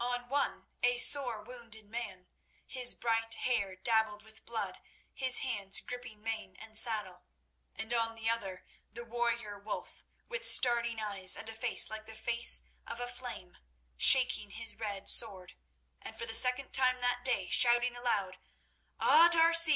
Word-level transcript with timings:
On 0.00 0.28
one 0.28 0.66
a 0.82 0.98
sore 0.98 1.40
wounded 1.40 1.86
man, 1.86 2.28
his 2.66 2.94
bright 2.94 3.32
hair 3.34 3.76
dabbled 3.76 4.24
with 4.24 4.44
blood, 4.44 4.80
his 5.14 5.36
hands 5.38 5.78
gripping 5.78 6.20
mane 6.20 6.56
and 6.58 6.76
saddle, 6.76 7.22
and 7.76 7.94
on 7.94 8.16
the 8.16 8.28
other 8.28 8.64
the 8.92 9.04
warrior 9.04 9.56
Wulf, 9.56 10.02
with 10.28 10.44
starting 10.44 10.98
eyes 10.98 11.36
and 11.36 11.48
a 11.48 11.52
face 11.52 11.88
like 11.90 12.06
the 12.06 12.16
face 12.16 12.62
of 12.88 12.98
a 12.98 13.06
flame, 13.06 13.56
shaking 13.96 14.50
his 14.50 14.74
red 14.74 15.08
sword, 15.08 15.54
and 16.02 16.16
for 16.18 16.26
the 16.26 16.34
second 16.34 16.72
time 16.72 17.00
that 17.00 17.24
day 17.24 17.48
shouting 17.48 17.94
aloud: 17.94 18.36
"_A 18.98 19.30
D'Arcy! 19.30 19.66